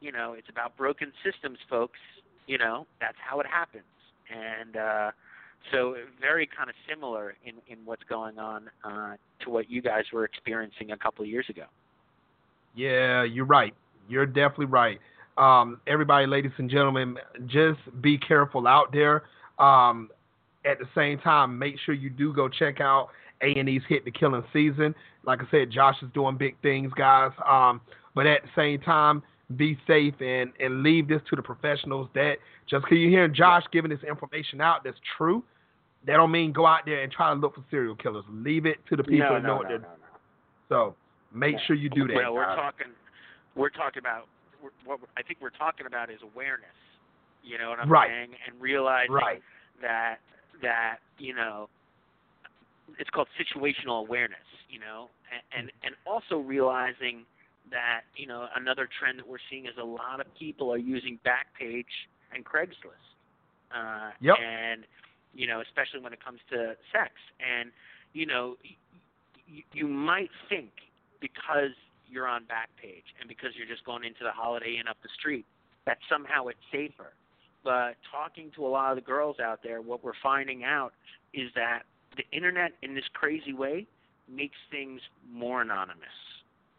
[0.00, 1.98] you know, it's about broken systems, folks.
[2.46, 3.84] You know, that's how it happens.
[4.30, 5.10] And uh,
[5.72, 10.04] so very kind of similar in in what's going on uh, to what you guys
[10.12, 11.66] were experiencing a couple of years ago.
[12.74, 13.74] Yeah, you're right.
[14.08, 14.98] You're definitely right.
[15.36, 19.24] Um, everybody, ladies and gentlemen, just be careful out there.
[19.58, 20.10] Um,
[20.64, 23.08] at the same time, make sure you do go check out
[23.42, 24.94] A and E's Hit the Killing Season.
[25.24, 27.32] Like I said, Josh is doing big things, guys.
[27.48, 27.80] Um,
[28.14, 29.22] but at the same time,
[29.56, 32.08] be safe and and leave this to the professionals.
[32.14, 32.36] That
[32.68, 35.42] just because you're hearing Josh giving this information out that's true,
[36.06, 38.24] that don't mean go out there and try to look for serial killers.
[38.30, 39.86] Leave it to the people no, that know no, what no, they're no.
[40.68, 40.94] So
[41.34, 42.14] make sure you do that.
[42.14, 42.56] Well, we're guys.
[42.56, 42.92] talking,
[43.56, 44.26] we're talking about
[44.84, 46.68] what I think we're talking about is awareness.
[47.42, 48.08] You know what I'm Right.
[48.08, 48.36] saying?
[48.46, 49.42] And realizing Right.
[49.80, 50.20] that
[50.62, 51.68] that you know
[52.98, 54.38] it's called situational awareness.
[54.68, 57.24] You know, and and, and also realizing
[57.70, 61.18] that you know another trend that we're seeing is a lot of people are using
[61.26, 61.92] Backpage
[62.34, 63.06] and Craigslist.
[63.74, 64.36] Uh, Yep.
[64.42, 64.84] And
[65.34, 67.70] you know, especially when it comes to sex, and
[68.12, 68.56] you know,
[69.48, 70.70] y- you might think
[71.20, 71.70] because
[72.08, 75.46] you're on Backpage and because you're just going into the Holiday Inn up the street
[75.86, 77.12] that somehow it's safer.
[77.62, 80.92] But talking to a lot of the girls out there, what we're finding out
[81.34, 81.82] is that
[82.16, 83.86] the internet in this crazy way
[84.28, 86.08] makes things more anonymous.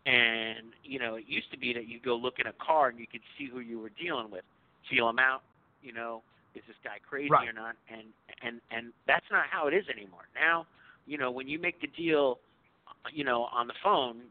[0.06, 3.00] And you know, it used to be that you go look in a car and
[3.00, 4.44] you could see who you were dealing with,
[4.90, 5.44] feel them out.
[5.84, 6.24] You know,
[6.56, 7.48] is this guy crazy Right.
[7.48, 7.76] or not?
[7.92, 8.08] And
[8.42, 10.28] and and that's not how it is anymore.
[10.34, 10.66] Now,
[11.06, 12.40] you know, when you make the deal,
[13.14, 14.22] you know, on the phone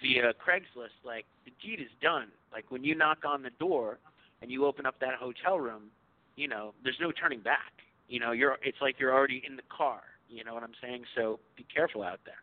[0.00, 2.28] via Craigslist, like the deed is done.
[2.52, 3.98] Like when you knock on the door
[4.42, 5.84] and you open up that hotel room,
[6.36, 7.72] you know, there's no turning back.
[8.08, 10.00] You know, you're it's like you're already in the car.
[10.28, 11.04] You know what I'm saying?
[11.14, 12.34] So be careful out there.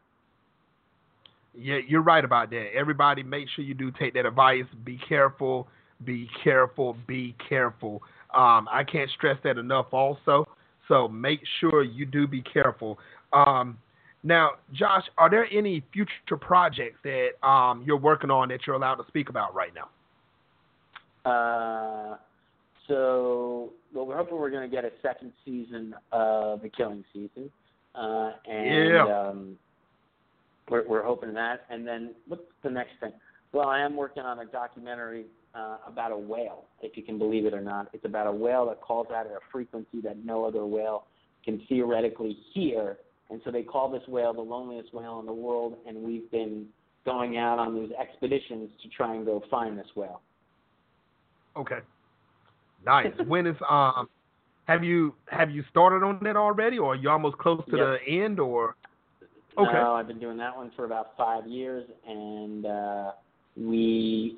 [1.55, 2.69] Yeah, you're right about that.
[2.75, 4.65] Everybody, make sure you do take that advice.
[4.83, 5.67] Be careful.
[6.05, 6.95] Be careful.
[7.07, 8.01] Be careful.
[8.33, 9.87] Um, I can't stress that enough.
[9.91, 10.47] Also,
[10.87, 12.99] so make sure you do be careful.
[13.33, 13.77] Um,
[14.23, 18.95] now, Josh, are there any future projects that um, you're working on that you're allowed
[18.95, 19.89] to speak about right now?
[21.25, 22.15] Uh,
[22.87, 27.51] so, well, we're hoping we're going to get a second season of the Killing Season,
[27.95, 29.03] uh, and Yeah.
[29.05, 29.57] um,
[30.69, 31.65] we're, we're hoping that.
[31.69, 33.11] And then what's the next thing?
[33.51, 37.45] Well, I am working on a documentary uh, about a whale, if you can believe
[37.45, 37.89] it or not.
[37.93, 41.05] It's about a whale that calls out at a frequency that no other whale
[41.43, 42.97] can theoretically hear,
[43.29, 45.77] and so they call this whale the loneliest whale in the world.
[45.87, 46.67] And we've been
[47.05, 50.21] going out on these expeditions to try and go find this whale.
[51.55, 51.79] Okay.
[52.85, 53.13] Nice.
[53.27, 54.09] when is um
[54.65, 57.99] have you have you started on that already or are you almost close to Yep.
[58.05, 58.75] the end or
[59.57, 59.73] Okay.
[59.73, 63.11] No, I've been doing that one for about five years, and uh,
[63.57, 64.37] we,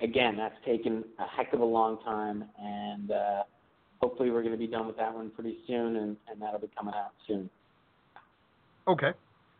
[0.00, 3.42] again, that's taken a heck of a long time, and uh,
[4.00, 6.70] hopefully we're going to be done with that one pretty soon, and, and that'll be
[6.78, 7.50] coming out soon.
[8.86, 9.10] Okay.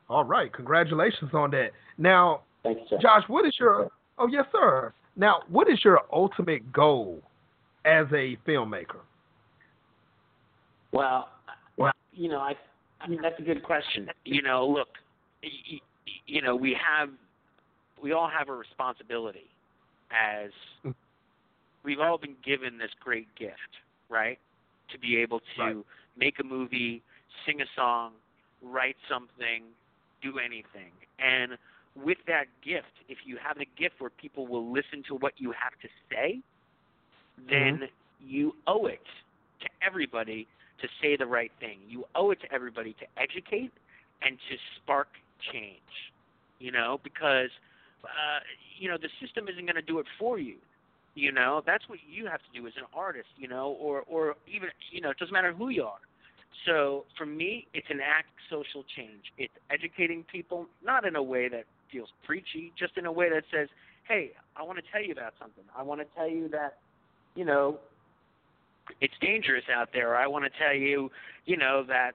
[0.08, 0.52] All right.
[0.52, 1.70] Congratulations on that.
[1.98, 2.98] Now, Thanks, sir.
[3.00, 4.92] Josh, what is your Oh, yes, sir.
[5.16, 7.22] Now, what is your ultimate goal
[7.84, 9.00] as a filmmaker?
[10.92, 11.28] Well,
[11.76, 12.54] Well- you know, I,
[13.00, 14.08] I mean, that's a good question.
[14.24, 14.88] You know, look,
[16.26, 17.10] you know, we have,
[18.02, 19.48] we all have a responsibility
[20.10, 20.50] as
[20.84, 20.94] Mm.
[21.84, 24.38] we've all been given this great gift, right?
[24.90, 25.76] To be able to Right.
[26.16, 27.02] make a movie,
[27.46, 28.14] sing a song,
[28.60, 29.64] write something,
[30.20, 30.92] do anything.
[31.18, 31.56] And
[32.04, 35.52] with that gift, if you have the gift where people will listen to what you
[35.52, 36.40] have to say,
[37.48, 37.88] then
[38.20, 39.00] you owe it
[39.60, 40.46] to everybody
[40.80, 41.78] to say the right thing.
[41.88, 43.72] You owe it to everybody to educate
[44.22, 45.08] and to spark
[45.52, 45.80] change.
[46.58, 47.50] You know, because
[48.04, 48.40] uh,
[48.78, 50.56] you know the system isn't going to do it for you.
[51.14, 53.28] You know, that's what you have to do as an artist.
[53.38, 56.00] You know, or or even you know, it doesn't matter who you are.
[56.66, 59.32] So for me, it's an act social change.
[59.38, 63.44] It's educating people, not in a way that feels preachy, just in a way that
[63.52, 63.68] says,
[64.04, 65.64] "Hey, I want to tell you about something.
[65.76, 66.78] I want to tell you that,
[67.34, 67.78] you know,
[69.00, 70.16] it's dangerous out there.
[70.16, 71.10] I want to tell you,
[71.46, 72.12] you know, that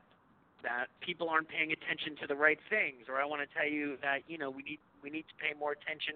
[0.63, 3.97] that people aren't paying attention to the right things, or I want to tell you
[4.01, 6.15] that, you know, we need we need to pay more attention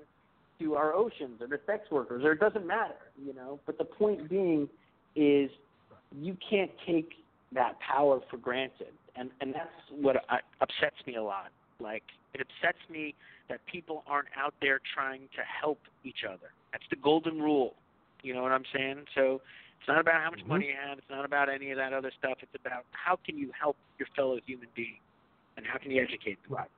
[0.60, 3.60] to our oceans or the sex workers, or it doesn't matter, you know.
[3.66, 4.68] But the point being
[5.16, 5.49] is
[6.20, 7.14] you can't take
[7.53, 11.51] that power for granted, and and that's what I, upsets me a lot.
[11.80, 12.03] Like
[12.34, 13.16] it upsets me
[13.50, 16.52] that people aren't out there trying to help each other.
[16.72, 17.74] That's the golden rule.
[18.22, 19.06] You know what I'm saying?
[19.16, 19.42] So
[19.80, 20.48] it's not about how much Mhm.
[20.48, 20.98] money you have.
[20.98, 22.38] It's not about any of that other stuff.
[22.44, 25.00] It's about how can you help your fellow human being,
[25.58, 26.54] and how can you educate them.
[26.54, 26.70] Right.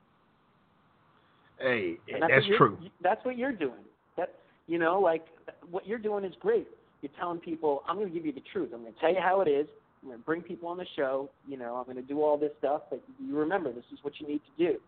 [1.59, 2.77] Hey, And that's you're- true.
[3.01, 3.83] That's what you're doing.
[4.15, 4.33] That
[4.67, 5.25] you know, like
[5.69, 6.67] what you're doing is great.
[7.01, 8.71] You're telling people, I'm going to give you the truth.
[8.73, 9.67] I'm going to tell you how it is,
[10.01, 11.29] I'm going to bring people on the show.
[11.47, 12.83] You know, I'm going to do all this stuff.
[12.89, 14.79] But you remember, this is what you need to do.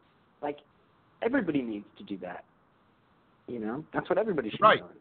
[0.43, 0.57] Like
[1.23, 2.43] everybody needs to do that.
[3.47, 4.79] You know, that's what everybody should right.
[4.79, 4.97] be doing.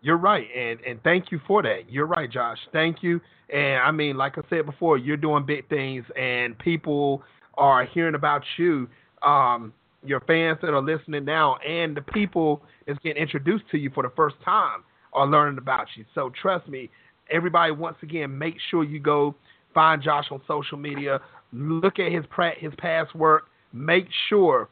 [0.00, 1.90] You're right, and and thank you for that.
[1.90, 2.58] You're right, Josh.
[2.72, 3.20] Thank you.
[3.52, 7.22] And I mean, like I said before, you're doing big things, and people
[7.54, 8.88] are hearing about you.
[9.22, 9.72] Um,
[10.04, 14.04] your fans that are listening now, and the people that's getting introduced to you for
[14.04, 16.04] the first time are learning about you.
[16.14, 16.88] So trust me,
[17.30, 17.72] everybody.
[17.72, 19.34] Once again, make sure you go
[19.74, 21.20] find Josh on social media.
[21.52, 23.48] Look at his pra- his past work.
[23.72, 24.68] Make sure,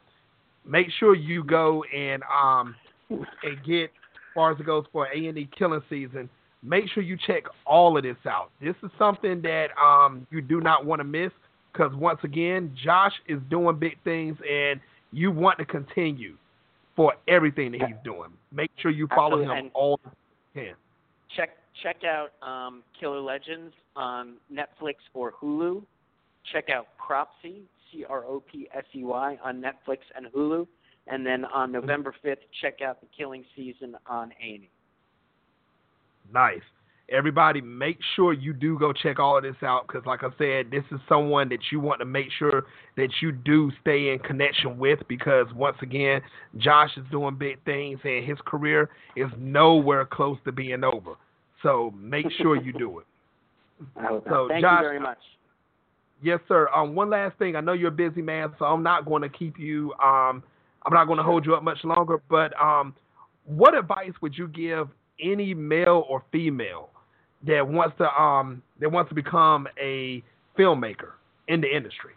[0.65, 2.75] make sure you go and um
[3.09, 3.89] and get as
[4.35, 6.29] far as it goes for A and E killing season,
[6.63, 8.49] make sure you check all of this out.
[8.61, 11.31] This is something that um, you do not want to miss
[11.71, 14.79] because once again, Josh is doing big things, and
[15.11, 16.35] you want to continue
[16.95, 18.31] for everything that he's doing.
[18.51, 19.55] Make sure you follow Absolutely.
[19.55, 19.99] him And- all
[20.55, 20.73] can.
[21.35, 21.51] check
[21.83, 25.83] check out um, Killer Legends on Netflix or Hulu.
[26.51, 27.61] Check out Cropsey,
[27.91, 30.67] C R O P S E Y, on Netflix and Hulu.
[31.07, 34.69] And then on November 5th, check out The Killing Season on A&E.
[36.33, 36.61] Nice.
[37.09, 40.69] Everybody, make sure you do go check all of this out because, like I said,
[40.69, 42.65] this is someone that you want to make sure
[42.97, 46.19] that you do stay in connection with because, once again,
[46.57, 51.13] Josh is doing big things and his career is nowhere close to being over.
[51.63, 53.05] So make sure you do it.
[54.27, 55.19] So, Thank Josh- you very much.
[56.21, 56.67] Yes, sir.
[56.75, 57.55] Um, one last thing.
[57.55, 59.93] I know you're a busy man, so I'm not going to keep you.
[60.03, 60.41] Um,
[60.85, 62.19] I'm not going to hold you up much longer.
[62.29, 62.95] But um,
[63.45, 64.89] what advice would you give
[65.21, 66.89] any male or female
[67.45, 70.23] that wants to um that wants to become a
[70.57, 71.11] filmmaker
[71.47, 72.13] in the industry?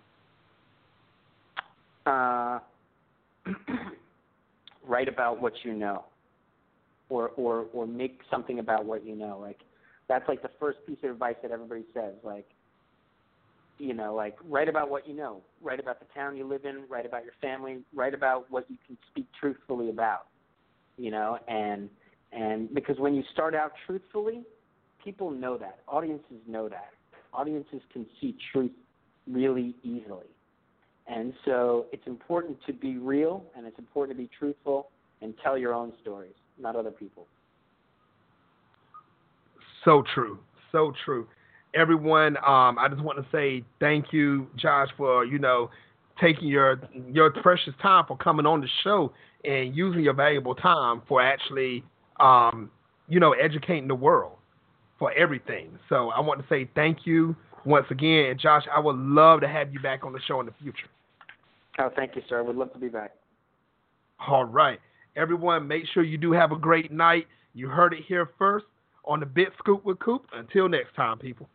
[2.06, 2.58] Uh,
[4.86, 6.04] write about what you know,
[7.10, 9.38] or or or make something about what you know.
[9.38, 9.60] Like
[10.08, 12.14] that's like the first piece of advice that everybody says.
[12.22, 12.48] Like
[13.80, 15.40] you know, like write about what you know.
[15.62, 16.84] Write about the town you live in.
[16.88, 17.78] Write about your family.
[17.94, 20.26] Write about what you can speak truthfully about.
[20.98, 21.88] You know, and
[22.32, 24.42] and because when you start out truthfully,
[25.02, 25.78] people know that.
[25.88, 26.90] Audiences know that.
[27.32, 28.72] Audiences can see truth
[29.26, 30.26] really easily.
[31.06, 34.90] And so it's important to be real and it's important to be truthful
[35.22, 37.26] and tell your own stories, not other people's.
[39.84, 40.38] So true.
[40.70, 41.26] So true.
[41.74, 45.70] Everyone, um, I just want to say thank you, Josh, for you know
[46.20, 46.80] taking your
[47.12, 49.12] your precious time for coming on the show
[49.44, 51.84] and using your valuable time for actually
[52.18, 52.70] um,
[53.08, 54.36] you know educating the world
[54.98, 55.78] for everything.
[55.88, 58.64] So I want to say thank you once again, and Josh.
[58.74, 60.88] I would love to have you back on the show in the future.
[61.78, 62.38] Oh, thank you, sir.
[62.38, 63.12] I would love to be back.
[64.26, 64.78] All right.
[65.16, 67.26] Everyone, make sure you do have a great night.
[67.54, 68.66] You heard it here first
[69.04, 70.26] on the Big Scoop with Coop.
[70.32, 71.48] Until next time, people.